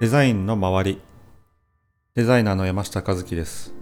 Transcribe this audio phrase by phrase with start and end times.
[0.00, 1.00] デザインの周り。
[2.14, 3.74] デザイナーの山下和樹です。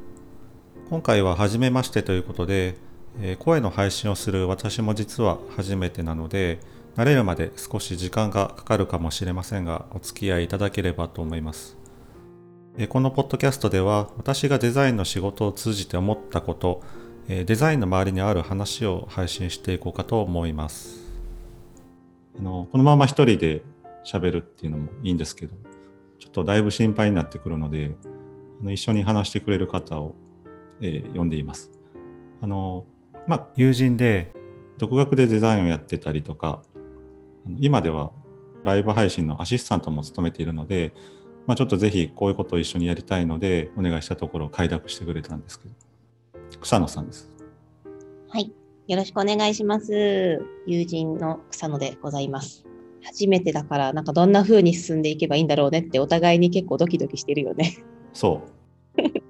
[0.89, 2.77] 今回は初めましてということで、
[3.20, 6.58] え声の配信をする私も実は初めてなので
[6.96, 11.76] 慣れるまで少し時間がかかるかもしれませんがお付き合いいただければと思います。
[12.79, 16.82] えこのポッドキャストでは私がデザインの仕事を通じて思ったこと
[17.29, 20.98] えデザインの周りにある話を配信していこうかと思います。
[22.39, 23.61] あのこのまま一人で
[24.07, 25.75] 喋るっていうのもいいんですけど。
[26.18, 27.96] ちょっとだいぶ心配になってくるので
[28.61, 30.14] あの一緒に話してくれる方を、
[30.80, 31.70] えー呼んでいます
[32.41, 32.84] あの
[33.27, 34.33] まあ友人で
[34.78, 36.62] 独学でデザインをやってたりとか
[37.47, 38.12] あの今では
[38.64, 40.92] ライブ配信のアシスタントも務めているので、
[41.47, 45.74] まあ、ちょっとぜひこういうことを一緒にやりたいのでお願いしたところ快諾してくれたんですけど
[46.60, 47.36] 草野さんです
[48.28, 48.52] はい。
[48.88, 50.44] よろしくお願いします。
[50.66, 52.64] 友人の草野でございます。
[53.06, 57.78] 初めてだから、なんかどんな風に進んでいけばいいんだろうねって、お互いに結構ドキドキしてるよね。
[58.12, 58.42] そ
[58.98, 59.02] う。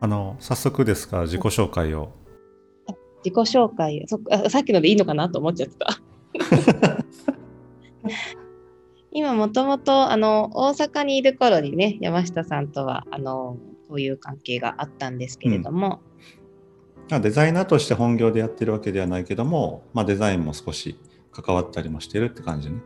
[0.00, 2.10] あの早速ですが自己紹介を。
[3.24, 6.00] 自己紹介そっかあさっきのでいいのかなと思っちゃってた。
[9.10, 13.56] 今もともとあの大阪にいる頃にね山下さんとはあの
[13.88, 16.00] こういう関係があったんですけれども、
[17.10, 20.96] まあデザイナーとして本業でやってるわけではないけども、まあ、デザインも少し
[21.42, 22.80] 関わったりもしてるって感じね。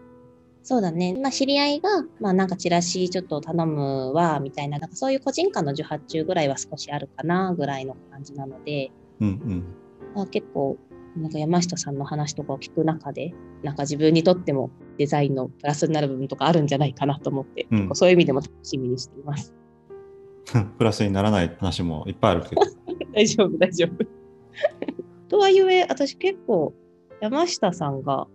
[0.65, 1.89] そうだね、まあ、知り合いが、
[2.21, 9.65] まあ、なんかチラシちょっと頼むわみたいななんかそういう個人間の受発注ぐらいは少しあるかなぐらいの感じなので、うんうん。
[10.15, 10.79] まあ、結構
[11.17, 19.55] なんか山下さんの話とかを聞く中でなんか自分にとってもデザインのプラスになる部分とかあるんじゃないかなと思って、うんそういう意味でも楽しみにしています。
[20.79, 22.63] プラスにならない話もいっぱいあるけど。
[23.15, 24.07] 大丈夫大丈夫。
[25.29, 26.75] とはいえ私結構
[27.21, 28.27] 山下さんが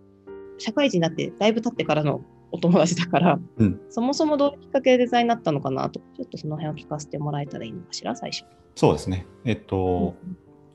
[0.58, 8.44] 社会人になってだいぶ経ってからのお友達だから、うんそもそもどういうきっかけでデザインになったのかなとちょっとその辺を聞かせてもらえたらいいのかしら最初。
[8.74, 9.26] そうですね。
[9.44, 10.14] えっと、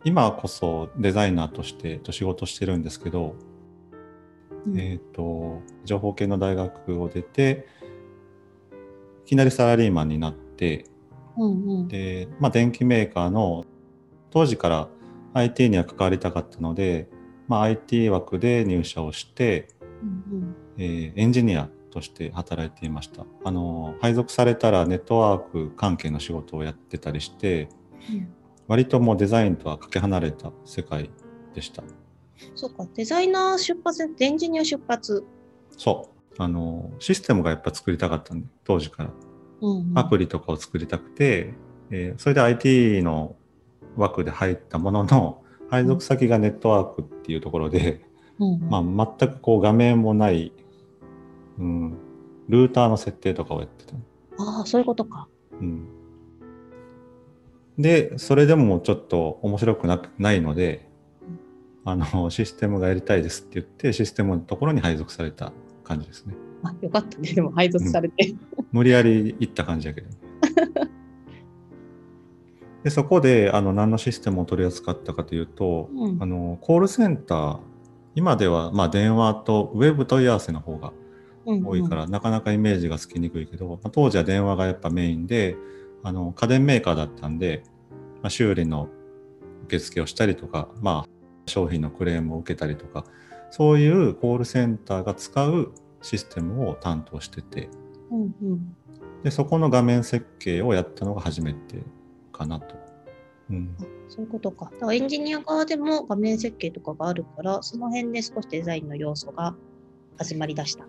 [0.03, 3.35] 今こそデザイナーとしてと仕事してるんですけど、
[4.67, 7.67] うんえっと、情報系の大学を出て、
[9.25, 10.85] いきなりサラリーマンになって、
[11.37, 13.65] うんうんで、まあ、電機メーカーの
[14.29, 14.89] 当時から
[15.33, 17.09] IT には関わりたかったので、
[17.47, 19.67] まあ、IT 枠で入社をして、
[20.01, 20.05] う
[20.35, 23.25] んえーエンジニアとして働いていました。
[23.43, 27.69] あの配属されたらネットワーク関係の仕事をやってたりして
[28.09, 28.27] うん。
[28.67, 31.11] 割ともうデザインとはかけ離れた世界
[31.53, 31.83] でした。
[32.55, 32.87] そうか。
[32.95, 35.23] デザイナー出発でエンジニア出発。
[35.77, 36.41] そう。
[36.41, 39.09] あのシステムがやっぱ作りたかったんで当時から。
[39.61, 39.97] うんうん。
[39.97, 41.53] アプリとかを作りたくて、
[41.91, 43.35] えーそれで IT の
[43.95, 45.42] 枠で入ったものの
[45.73, 48.05] 配属先がネットワークっていうところで、
[48.37, 50.51] うんうんまあ、全くこう画面もない、
[51.57, 51.97] うん、
[52.47, 53.95] ルーターの設定とかをやってた。
[54.37, 55.27] ああそういうことか。
[55.59, 55.87] うん、
[57.79, 60.87] でそれでもちょっと面白くなくないので
[61.85, 65.53] あのシステムがやりたいですって言ってシステムのところに配属された
[65.83, 66.35] 感じですね。
[66.61, 68.35] あよかったねでも配属されて。
[68.71, 70.07] 無理やり行った感じやけど。
[72.83, 76.21] でそこであの何のシステムを取り扱ったかというと、うん。
[76.21, 77.59] あのコールセンター
[78.15, 80.93] 今ではまあ電話とウェブ問い合わせの方が
[81.45, 85.55] 多いから、なかなかイメージがつきにくいけど、まあ当時は電話がやっぱメインで
[86.03, 87.63] あの家電メーカーだったんで、
[88.21, 88.89] まあ、修理の
[89.65, 91.09] 受付をしたりとか、まあ、
[91.47, 93.05] 商品のクレームを受けたりとか
[93.51, 97.69] そういうコールセンターが使うシステムを担当してて。
[98.11, 98.75] うんうんうん。
[99.23, 101.81] でそこの画面設計をやったのが初めて
[102.33, 102.75] かなと。
[103.49, 103.75] うん、
[104.09, 104.65] そういうことか。
[104.65, 109.55] だからエンジニア側でも画面設計とかがあるから、その辺で少しデザインの要素が
[110.17, 110.85] 始まりだした。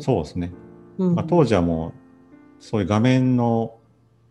[0.00, 0.52] そうですね、
[0.98, 1.92] うんまあ、当時はもう
[2.58, 3.78] そういう画面の、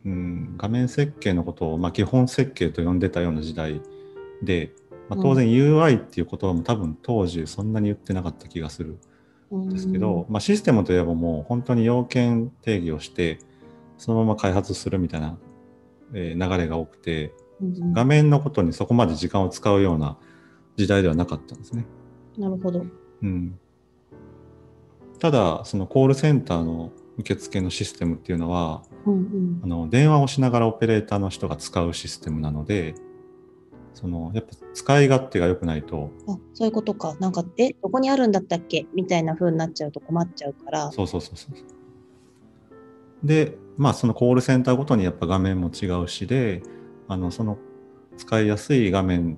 [0.05, 3.81] うん、画面設計のことを、まあ、基本設計と呼んでたような時代
[4.41, 4.73] で、
[5.09, 8.97] まあ、当然 UI っていう言葉も多分当時そんなに言ってなかった気がする
[9.55, 13.39] んですけど、まあ、システムといえばもう本当に要件定義をして
[13.97, 15.37] そのまま開発するみたいな、
[16.13, 17.33] えー流れが多くて
[17.93, 20.17] 画面のことにそこまで時間を使うような
[20.75, 21.85] 時代ではなかったんですね。
[22.37, 22.85] なるほど。
[23.21, 23.57] うん、
[25.19, 32.95] ただそのコールセンターの受付のシステムっていうのはうんうんあの電話をしながらオペレーターの人が使うシステムなので
[33.93, 37.15] そのやっぱ使い勝手が良くないとあそういうことか。
[37.19, 38.87] なんか、え、どこにあるんだったっけ？
[38.95, 40.91] みたいな風になっちゃうと困っちゃうから。
[40.91, 41.55] そうそうそうそう
[43.23, 46.61] でまあそのコールセンターごとにやっぱ画面も違うしで
[47.07, 47.57] あのその
[48.17, 49.37] 使いやすい画面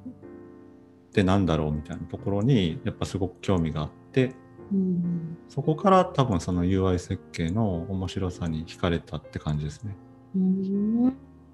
[1.10, 4.36] ってなんだろうみたいなところにやっぱすごく興味があって
[4.72, 9.96] うんそこから多分その UI 設計の面白さに惹かれたって感じですね。
[10.36, 11.14] うん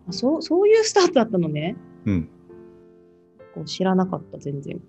[0.10, 1.76] あそうそういうスタートだったのね。
[2.06, 2.30] うん。
[3.54, 4.82] こう知らなかった、全然。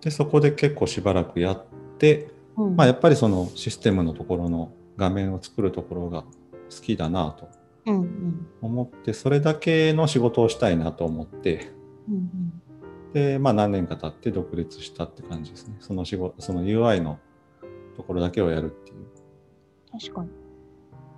[0.00, 1.64] で、そこで結構しばらくやっ
[1.98, 6.24] て、うんまあやっぱりそのシステムのところの画面を作るところが
[6.70, 7.48] 好きだなと
[7.86, 11.70] うんうん思って、それだけの仕事をしたいなと思って、
[12.08, 12.60] うん
[13.14, 15.76] で、まあ何年か経って独立したって感じですね。
[15.78, 17.20] その仕事、その UI の
[17.96, 19.06] ところだけをやるっていう。
[19.92, 20.30] 確かに。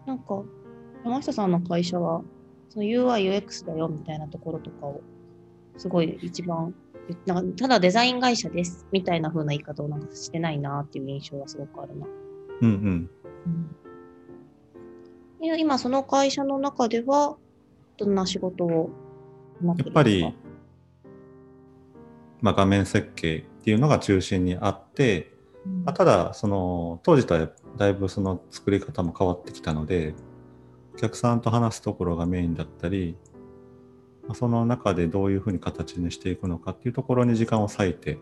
[0.06, 0.42] なんか、
[1.04, 2.22] 山下さんの会社は、
[2.68, 5.00] その UI、UX だよみたいなところとかを、
[5.78, 6.74] すごい一番、
[7.24, 12.06] なんかただデザイン会社ですみたいな風な言い方をなんかしてないなっていう印象がすごくあるな。
[12.60, 13.10] うんうん。
[13.48, 13.85] いや
[15.54, 17.36] 今その会社の中では
[17.96, 18.90] どんな仕事を
[19.62, 20.34] やっぱり、
[22.40, 25.32] まあ、画面設計っていうのが中心にあって、
[25.64, 25.84] うん。
[25.84, 30.14] まあ、ただその当時とはだいぶその作り方も変わってきたので
[30.94, 33.16] お客さんと話すところがメインだったり、
[34.26, 38.18] まあ、その中でどういうふうに形にしていくのかっていうところに時間を割いて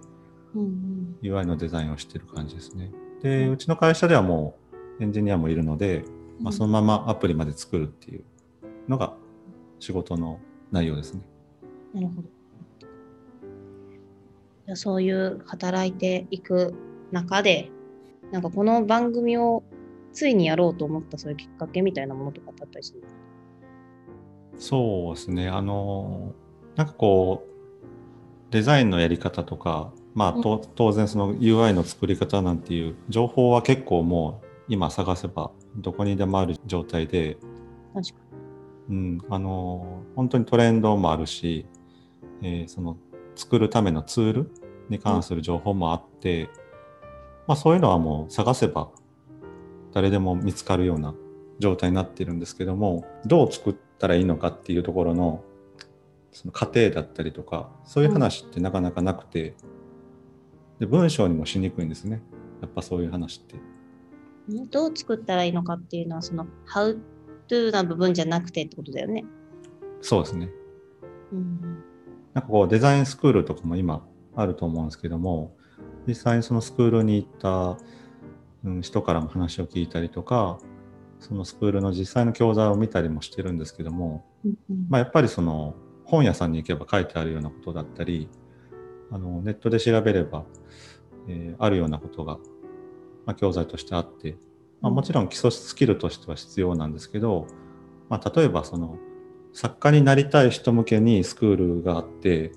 [0.55, 2.93] うん UI のデザインをしてる感じですね。
[3.23, 4.59] でうちの会社ではも
[4.99, 6.05] うエンジニアもいるので、
[6.41, 8.25] まあ、そのままアプリまで作るっていう
[8.89, 9.15] のが
[9.79, 10.41] 仕事の
[10.71, 11.21] 内容ですね。
[11.95, 12.23] なるほど。
[14.67, 16.75] じゃあそういう働いていく
[17.13, 17.71] 中で、
[18.33, 19.63] なんかこの番組を
[20.13, 23.03] ついにやろうと思ったそういうきっかけみたいなものとかってあったりする
[24.59, 25.49] そうですね。
[25.49, 26.33] あの、
[26.77, 37.37] なんかこう、デザインのやり方とか、まあ、と当然その UI の作り方なんていう情報は結構もう今探せばどこにでもある状態で、
[37.95, 38.15] 確か
[38.91, 41.67] うん、あの、本当にトレンドもあるし、
[42.43, 42.97] えーその
[43.37, 44.51] 作るためのツール
[44.89, 46.49] に関する情報もあって、
[47.47, 48.91] まあそういうのはもう探せば
[49.93, 51.15] 誰でも見つかるような
[51.59, 55.43] 状態になっているんですけども、どう作ったらいいのかっていうところの
[56.33, 59.55] その過程だったりとか、そういう話ってなかなかなくて、
[60.79, 62.23] で文章にもしにくいんですね。
[62.61, 63.57] やっぱそういう話って。
[64.49, 66.99] どう作ったらいいのかっていうのは、その How
[67.49, 69.25] to な部分じゃなくてってことだよね。
[70.01, 70.51] そうですね。
[71.33, 71.85] うん
[72.35, 74.05] なんかこうデザインスクールとかも今
[74.35, 75.57] あると思うんですけども、
[76.07, 77.79] 実際にそのスクールに行った、
[78.65, 80.59] うん、人からも話を聞いたりとか、
[81.21, 85.75] そのスクールの実際の教材を見たりもしてるんですけども、うんうんまあ、やっぱりその
[86.05, 88.29] 本屋さんに行けば書いてあるようなことだったり、
[89.11, 90.45] あのネットで調べれば、
[91.29, 92.39] えーあるようなことが、
[93.27, 94.37] まあ、教材としてあって、
[94.81, 97.47] まあ、もちろん基礎スキルとしては必要なんですけど、
[98.09, 98.99] まあ、例えばその
[99.53, 102.53] 作家になりたい人向けにスクールがあって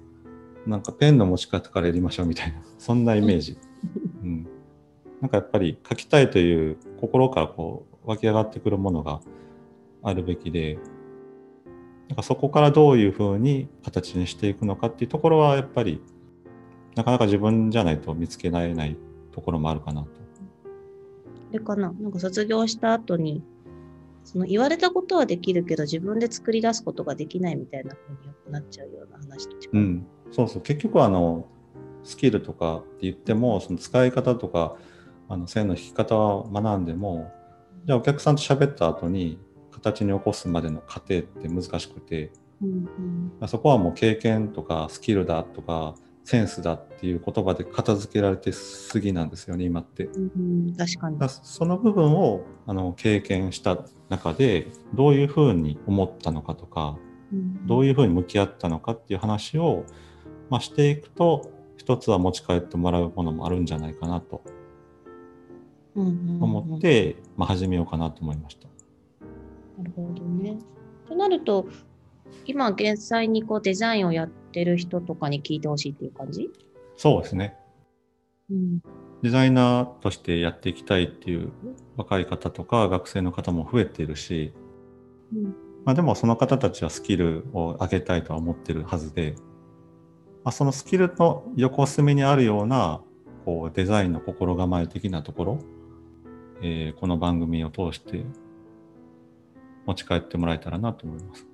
[0.66, 3.58] なんかペンの持ち方からやりましょうみたいな そんなイメージ、
[4.24, 4.48] うん、
[5.22, 9.22] なんかやっぱり書きたいという心からこう湧き上がってくるものが
[10.04, 10.78] あるべきで
[12.10, 16.02] なんかそこからどういうふうに形にしていくのかっていうところはやっぱり
[16.96, 18.98] なかなか自分じゃないと見つけられない
[19.32, 20.10] ところもあるかなと。
[21.50, 21.92] あれかな？
[21.92, 23.44] なんか卒業した後に、
[24.24, 29.70] その言われたことはできるけど自分で作り出すことができないみたいな風によくなっちゃうような話と違う。
[29.74, 30.62] うん、そうそう。
[30.62, 31.48] 結局あの
[32.04, 34.76] スキルとかって言ってもその使い方とか
[35.30, 37.32] あの線の引き方は学んでも
[37.86, 39.40] じゃあお客さんと喋った後に
[39.72, 42.32] 形に起こすまでの過程って難しくて。
[42.60, 42.90] うん
[43.40, 43.48] うん。
[43.48, 45.94] そこはもう経験とかスキルだとか
[46.28, 50.08] センスだっていう言葉で片付けられてすぎなんですよね今って。
[50.08, 51.18] うんうん確かに。
[51.30, 56.98] その部分をあの経験した中でどういうふうに思ったのかとか
[57.66, 59.86] どういいうふうに向き合ったのかっていう話を、
[60.50, 64.44] まあ、していくと一つは持ち帰ってもらうものもあるんじゃないかなと
[65.96, 68.68] うん思って、まあ、始めようかなと思いました。
[69.78, 70.58] なるほどね。
[71.08, 71.68] となると、
[72.46, 76.50] 今現在にこうデザインをやってる人とかに聞いてほしいっていう感じ？
[76.96, 77.56] そうですね
[78.50, 78.80] うん。
[79.22, 81.52] デザイナーとしてやっていきたいっていう
[81.96, 84.54] 若い方とか学生の方も増えているし、
[85.34, 85.44] うん
[85.86, 89.36] まあ、でもその方たちはスキルを上げたいとは思ってるはずで、
[90.44, 93.02] まあ、そのスキルの横隅にあるような
[93.46, 95.60] こうデザインの心構え的なところ、
[96.62, 98.24] えーこの番組を通して
[99.86, 101.48] 持ち帰ってもらえたらなと思います。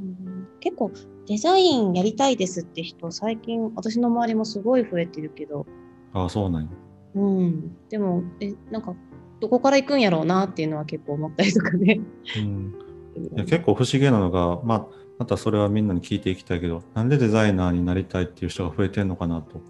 [0.00, 0.92] うん、結構
[1.26, 5.66] デザインやりたいですって人最近私の周りもすごい増えてるけど。
[6.12, 6.68] ああそうなんや、
[7.14, 8.94] うん、でもえなんか
[9.40, 12.00] どこから行くんやろうなっていうのは結構思ったりとかね、
[12.36, 12.74] うん、
[13.34, 14.86] いや結構不思議なのが、まあ、
[15.18, 19.60] またそれはみんなに聞いていきたいけどなんでデザイナーになりたいっていう人が増えてるのかなと、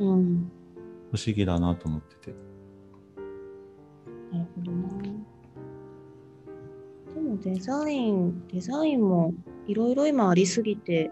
[0.00, 0.50] うん、
[1.12, 2.34] 不思議だなと思ってて。
[4.30, 4.88] なるほどな、
[7.14, 9.32] でもデザインデザインも
[9.68, 11.10] いろいろ今ありすぎて、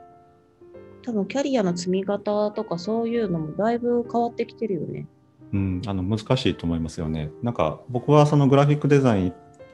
[1.02, 5.06] 多分キャリアの積み方とかそういうのもだいぶ変わってきてるよね。
[5.52, 7.30] うん、あの難しいと思いますよね。
[7.42, 9.32] なんか僕はそのグラフィックデザイン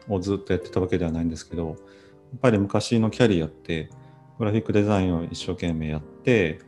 [0.09, 1.77] をずっとやってたわけではないんですけど、やっ
[2.41, 3.89] ぱり昔のキャリアって
[4.39, 6.59] グラフィックデザインを一生懸命やって、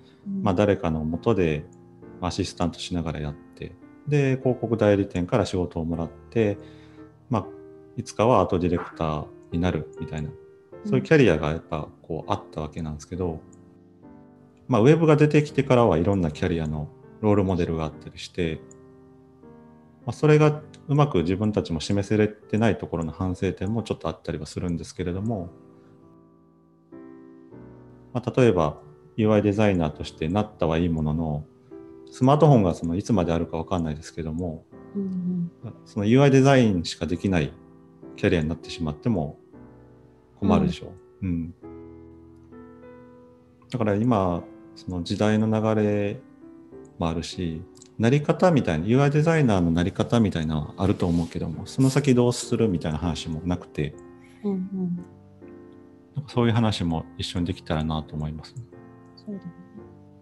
[0.43, 1.67] まあ、誰かの元で
[2.21, 3.73] アシスタントしながらやって
[4.07, 6.59] で広告代理店から仕事をもらって、
[7.31, 7.47] まあ、
[7.97, 10.31] いつかはアートディレクターになるみたいな
[10.85, 13.41] そういうキャリアがやっぱこうあったわけなんですけど、
[14.69, 16.89] まあ、ウェブが出てきてからはいろんなキャリアの
[17.21, 18.61] ロールモデルがあったりして、
[20.05, 25.49] まあ、それがうまく自分たちも示せれてないところの反省点もちょっとあったりはするんですけれども、
[28.13, 28.79] まあ、例えば
[29.17, 31.45] UI デザイナーとしてなったはいいものの
[32.11, 34.65] スマートフォンがそのいつまであるかわかんないですけども
[34.95, 35.51] うん
[35.87, 37.53] その UI デザインしかできない
[38.17, 39.39] キャリアになってしまっても
[40.41, 40.87] 困るでしょ
[41.23, 41.27] う。
[41.27, 41.55] うん
[43.71, 44.45] だから今
[44.77, 46.21] その時代の流れ
[46.99, 47.61] もあるし
[47.99, 53.95] なり方みたいな UI デザイナーのなり方みたいなのはあると思うけどもその先どうするみたいな話もなくて
[54.45, 55.05] うんうん
[56.15, 58.63] なんかそういう話も一緒にできたらなと思います、ね。
[59.17, 59.53] そうだね。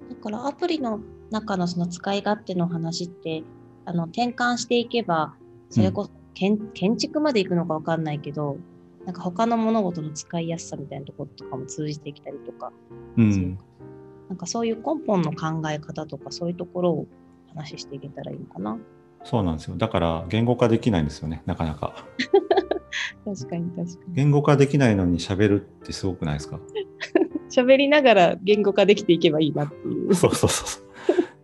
[0.09, 1.00] だからアプリの
[1.31, 3.42] 中のその使い勝手の話って
[3.85, 5.35] あの転換していけば
[5.71, 8.57] それこそ建,、建築まで行くのかわかんないけど
[9.06, 12.73] なんか他の物事の使いやすさみたいなところとかも通じてきたりとか、
[13.16, 13.59] うん、
[14.28, 17.06] なんかそういう根本の考え方とかそういうところを
[17.54, 18.78] 話していけたらいいのかな。
[19.25, 21.94] そうなんですよだから言語化できないんですよねなかなか。
[23.25, 24.14] 確かに確かに。
[24.14, 26.61] 言語化できないのに喋るってすごくないですか？
[27.50, 30.14] 喋りながら言語化できていけばいいなっていう。
[30.14, 30.82] そうそうそう。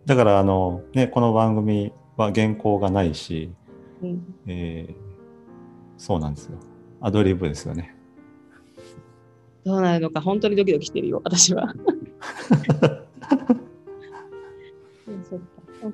[0.05, 3.51] だからあの、ね、この番組は原稿がないし、
[4.01, 5.09] うんえー
[5.97, 6.57] そうなんですよ。
[7.01, 7.95] アドリブですよね。
[9.63, 11.73] どうなるのか本当にドキドキしてるよ、私は。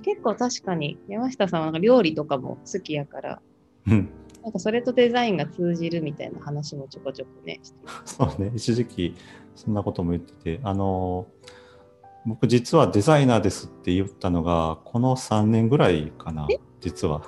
[0.03, 3.41] 結構確かに山下さんはなんか料理とかも好きやから、
[3.88, 4.09] うん
[4.45, 7.62] なんかそれとデザインが通じるみたいな話もちょこちょこね、
[8.05, 9.15] そうね、一時期
[9.55, 11.25] そんなことも言ってて、あの、
[12.27, 16.47] 僕実はデザイナーですって言ったのが、この3年ぐらいかな、
[16.79, 17.24] 実は。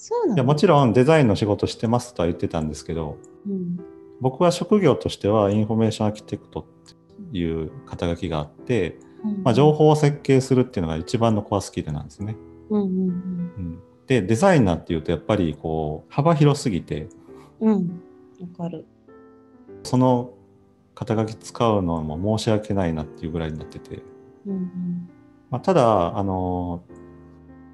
[0.00, 3.78] そうないのや、もちろんデザインの仕事してますとは言ってたんですけど、うん
[4.20, 6.64] 僕は職業としてはインフォメーションアーキテクトっ
[7.32, 12.36] ていう肩書きがあって、うんまあ、情報を設計するっていうのが一番のコアスキルなんですね。
[12.68, 12.92] うんうんう
[13.60, 17.08] ん、でデザイナーっていうとやっぱりこう幅広すぎて
[17.60, 18.02] うん。
[18.56, 18.86] かる。
[19.84, 20.34] その
[20.94, 24.02] 肩書き使うのも申し訳ないなっていうぐらいになってて、
[24.46, 25.10] うんうん。
[25.50, 26.82] まあ、ただあの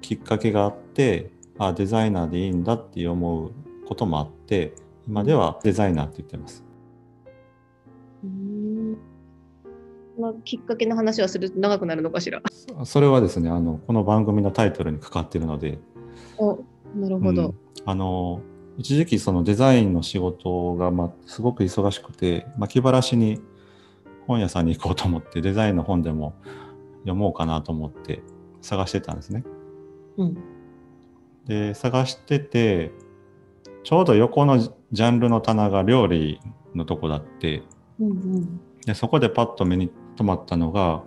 [0.01, 3.51] きっかけがあってあデザイナーでいいんだって思う
[3.87, 4.73] こともあって
[5.07, 6.63] 今ではデザイナーって言ってます。
[8.23, 8.97] うーん
[10.15, 12.41] そのきっかけの話はすると長くなるのかしら。
[12.83, 15.79] それはですねあのこの番組のタイトルにかかってるので
[16.37, 16.59] お
[16.95, 17.47] なるほど。
[17.47, 18.41] うんあの
[18.77, 23.41] 一時期そのデザインの仕事が、まあ、すごく忙しくて、まあ、気晴らしに
[24.27, 26.35] 本屋さんに行こうと思ってデザインの本でも
[26.99, 28.21] 読もうかなと思って
[28.61, 29.43] 探してたんですね。
[30.17, 30.37] うん。
[31.47, 32.91] で探してて
[33.83, 36.39] ちょうど横のジャンルの棚が料理
[36.75, 37.63] のとこだって
[37.99, 38.59] うんうん。
[38.85, 41.03] でそこでパッと目に留まったのが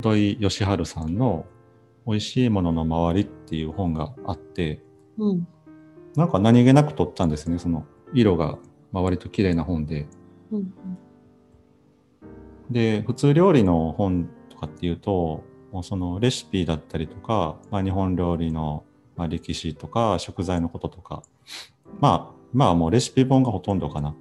[0.00, 1.46] 土井善晴さんの
[2.06, 4.82] 「美味しいものの周り」っていう本があって
[5.18, 5.46] うん。
[6.16, 8.58] なんか何気なく撮ったんですねその色が
[8.92, 10.06] 割と綺麗な本で。
[10.50, 10.72] うん
[12.70, 15.42] で普通料理の本とかっていうと
[15.72, 18.84] もうそのレシピだったりとか、まあ、日本料理の
[19.18, 21.22] まあ歴史とか食材のこととか。
[22.00, 24.10] まあまあもうレシピ本がほとんどかな。
[24.10, 24.16] ね。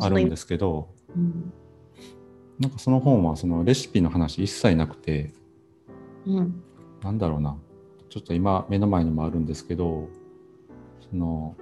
[0.00, 0.88] あるんですすけど。
[1.14, 1.52] うん。
[2.58, 5.32] なんかその本はそのレシピの話一切なくて。
[6.26, 6.62] うん。
[7.02, 7.56] なんだろうな。
[8.08, 10.08] ちょっと今目の前にもあるんですけど。
[11.10, 11.56] その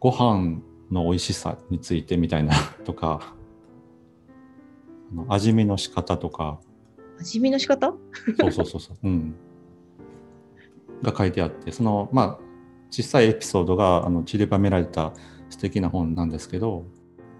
[0.00, 2.52] ご飯の美味しさについてみたいな
[2.84, 3.34] とか。
[5.28, 6.58] 味見の仕方とか。
[7.18, 7.94] 味見の仕方？
[8.40, 9.34] そうそうそうそう、うん、
[11.02, 12.38] が書いてあってそのまあ
[12.90, 15.12] 小さいエピソードがあの散りばめられた
[15.48, 16.84] 素敵な本なんですけど、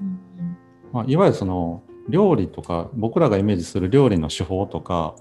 [0.01, 0.57] うん
[0.93, 5.15] まあ、いわゆるその料理とか僕らがイメージする料理の手法とか、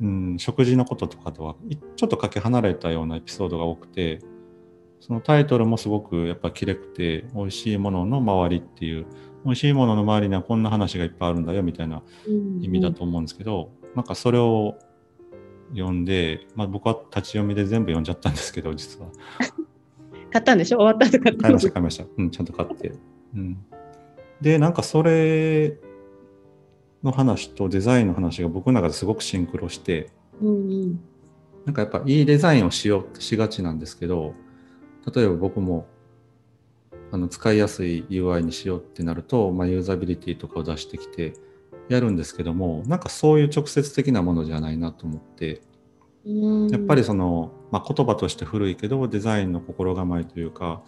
[0.00, 4.20] うん、食事のこととかとはいちょっとかけ離れたようなエピソードが多くて
[5.00, 9.06] そのタイトルもすごくやっぱきれくて美味しいものの周りっていう
[9.44, 12.62] 美味しいものの周りにはこんな話がいっぱいあるんだよみたいなうん。
[12.62, 14.78] 意味だと思うんですけど、なんかそれを
[15.70, 19.08] 読んで、まあ、僕は立ち読みで全部読んじゃったんですけど実は。
[20.32, 20.78] 買ったんでしょ？
[20.78, 21.32] 終わったとか。
[21.36, 22.04] 買いました買いました。
[22.16, 22.92] うんちゃんと買って、
[23.34, 23.56] うん、
[24.40, 25.78] でなんかそれ
[27.02, 30.50] の話とデザインの話が僕の中ですごくシンクロしてうんう
[30.86, 31.00] ん。
[31.64, 34.34] なんかやっぱいいデザインをしようってしがちなんですけど
[35.14, 35.86] 例えば僕も
[37.10, 41.32] あの使いやすい UI にしようってなると、まあ、ユーザビリティとかを出してきて
[41.88, 45.62] やるんですけどもなんかそういう直接的なものじゃないなと思って
[46.24, 46.30] う
[46.66, 50.82] んやっぱりその、まあ、言葉として古いけどデザインの心構えというか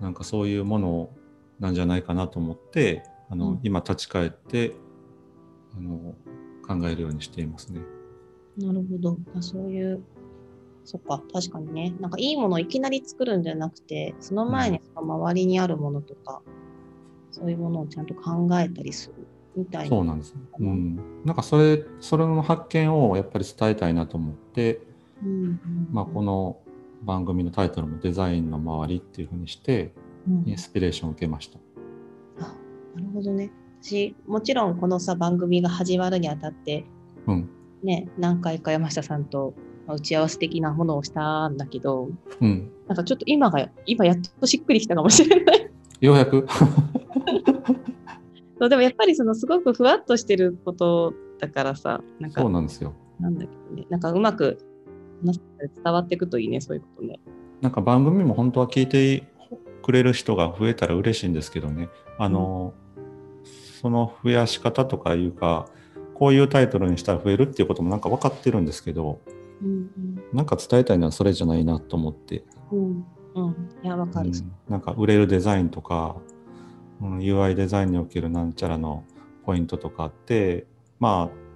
[0.00, 1.10] なんかそういうもの
[1.60, 4.74] なんじゃないかなと思ってあの、うん今立ち返って
[5.76, 6.14] あの
[6.66, 7.80] 考えるようにしていますね。
[8.58, 9.18] なるほど。
[9.34, 10.02] あそういう、
[10.84, 11.94] そっか、確かにね。
[12.00, 16.42] なんかいいものをいきなり作るんじゃなくて、その前にその周りにあるものとか、
[17.30, 19.26] そういうものをちゃんと考えたりする
[19.58, 19.88] みたいな。
[19.88, 20.34] そうなんです。
[20.58, 24.80] うん、なんかそれそれの発見をやっぱり伝えたいなと思って、
[25.22, 26.58] うんうんまあ、この
[27.02, 29.92] 番組のタイトルも「デザインの周り」っていうふうにして
[30.26, 31.58] うんインスピレーションを受けました。
[32.40, 32.54] あ
[32.94, 33.50] なるほどね。
[33.80, 36.84] 私、もちろんこのさ、番組が始まるにあたって、
[37.26, 37.48] うん
[37.82, 39.54] ね、何回か山下さんと
[39.86, 42.10] まあ打ち合わせ的なものをしたんだけど、
[42.40, 45.70] うん、なんかちょっと今が、今やっとしっくりきたかもしれない。
[46.00, 46.46] ようやく
[48.58, 52.94] そうでもやっぱりそのすごくふわっとしてることだからさ、なんかそうなんですよ。
[53.20, 54.58] なんだけどね、なんかうまく
[55.24, 55.40] 話
[55.82, 57.20] 伝わっていくといいね、そういうことね。
[57.60, 59.24] なんか番組も本当は聞いて
[59.82, 61.88] くれる人が増えたら嬉しいんですけどね
[62.18, 62.74] あの、
[63.80, 65.66] その増やし方とかいうか
[66.14, 69.20] こういうタイトルにしたら増えるっていうこともなんか分かってるんですけど
[69.62, 69.88] うん
[70.32, 72.78] なんか伝えたいのはそれじゃないなと思って、うん。
[72.78, 73.04] うん。
[73.34, 73.68] うん。
[73.82, 74.30] いや、わかる。
[74.30, 76.16] うんなんか売れるデザインとか、
[77.00, 79.04] うん、UI デザインにおけるなんちゃらの
[79.44, 80.66] ポイントとかって
[80.98, 81.48] まあ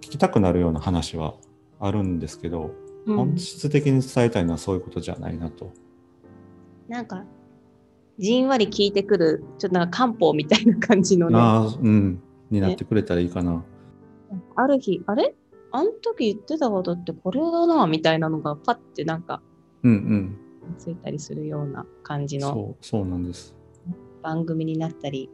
[0.00, 1.34] 聞きたくなるような話は
[1.80, 2.74] あるんですけど、
[3.06, 5.74] うん本質的に伝えたいのはそういうことじゃないなと。
[6.88, 7.22] なんか、
[8.18, 11.38] じんわり聞いてくる、ちょっとなんか漢方みたいな感じのね。
[11.38, 13.62] あああ、うん、になってくれたらいいかな。
[14.66, 15.34] る日、あれ？
[15.70, 19.42] あの時言ってたことってこれだな、みたいなのがパッてなんか
[19.82, 20.38] うん
[20.78, 22.42] ついたりするような感じうん。
[22.42, 23.54] のそう、そうなんです。
[24.24, 25.30] 番組になったり、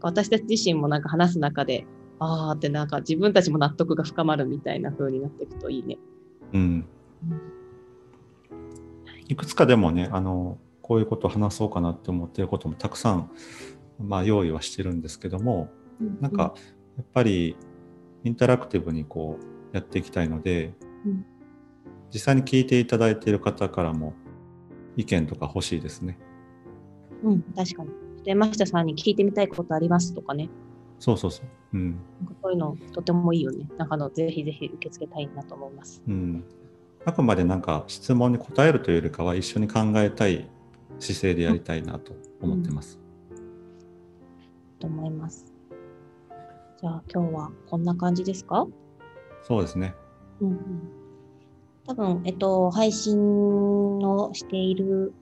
[0.00, 1.86] 私たち自身もなんか話す中で、
[2.18, 5.98] あーってなんか自分たちも納得が深まるみたいな風になっていくといいね。
[6.52, 6.84] うん。
[9.28, 13.30] いくつかでもね、あの、こういうことを話そうかなって思ってることもたくさん、
[14.00, 15.70] まあ、用意はしてるんですけども、
[16.20, 16.54] なんか、
[16.96, 17.56] やっぱり、
[18.24, 20.74] インタラクティブにこう、やっていきたいので、
[21.06, 21.24] うん
[22.12, 24.12] 実際に聞いていただいている方からも、
[24.96, 26.18] 意見とか欲しいですね。
[27.22, 27.90] うん、確かに。
[28.24, 30.48] 山下さんに聞いてみたいことありますとかね。
[30.98, 31.46] そうそうそう。
[31.74, 31.98] うん。
[32.42, 33.68] そういうのとてもいいよね。
[33.76, 36.02] なんかあのぜひぜひ受け付けたいなと思います。
[36.06, 36.44] うん。
[37.04, 40.48] あくまでなんか質問に答えるというよりかは一緒に考えたい
[41.00, 43.00] 姿勢でやりたいなと思ってます。
[44.78, 45.52] と思います。
[46.80, 48.66] じゃあ今日はこんな感じですか？
[49.42, 49.94] そうですね。
[50.40, 50.58] うんうん。
[51.84, 55.12] 多分、えっと、配信をしている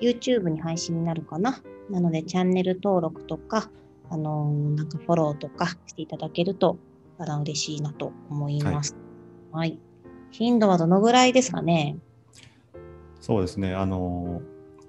[0.00, 1.62] YouTube に配信になるかな。
[1.90, 3.70] なので、チャンネル登録とか、
[4.10, 6.78] あのーなんかフォローとかしていただけると、
[7.18, 8.96] あら嬉しいなと思います。
[9.52, 9.78] はい。
[10.30, 11.96] 頻度はどのぐらいですかね？
[13.20, 13.74] そうですね。
[13.74, 14.42] あの、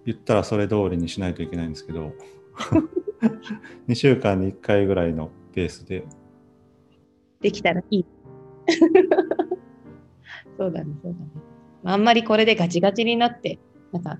[0.05, 2.11] 言ったらそれ通りにしないといけないんですけど、
[3.87, 6.03] 2週間に1回ぐらいのペースで、
[7.41, 8.05] できたらいい。
[10.57, 11.27] そうだね、そうだね。
[11.83, 13.59] あんまりこれでガチガチになって、
[13.91, 14.19] なんか、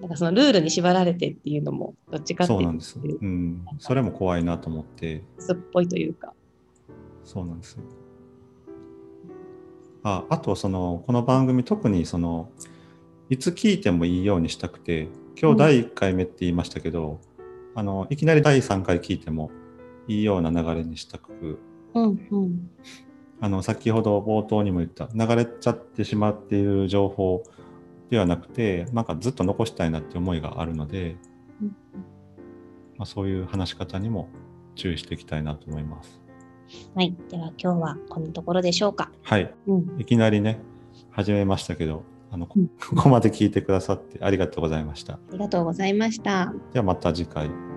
[0.00, 2.98] なんかそのルールに縛られてっていうのも、どっちかっていうとそうなんです。
[2.98, 3.66] うん。
[3.78, 6.32] それも怖いなと思って、すっぽいというか。
[7.22, 7.82] そうなんですよ。
[10.02, 12.50] ああと、その、この番組、特にその、
[13.28, 15.08] いつ聞いてもいいようにしたくて、
[15.40, 17.20] 今日第1回目って言いましたけど、
[17.74, 19.50] あの、いきなり第3回聞いても
[20.08, 21.58] いいような流れにしたく、
[21.94, 22.70] うんうん。
[23.40, 27.42] あの、先ほど冒頭にも言った、流れちゃってしまっている情報
[28.10, 31.16] ではなくて、なんかずっと残したいなって思いがあるので、
[31.62, 31.76] うん
[32.96, 34.28] まあ、そういう話し方にも
[34.74, 36.20] 注意していきたいなと思います。
[36.94, 37.16] はい。
[37.30, 39.10] では今日はこんなところでしょうか。
[39.22, 39.54] はい。
[39.66, 40.00] うん。
[40.00, 40.60] いきなりね、
[41.10, 42.56] 始めましたけど、あの、 こ
[42.96, 45.14] こまで聞いてくださってありがとうございました。
[45.14, 46.52] ありがとうございました。
[46.72, 47.69] ではまた次回。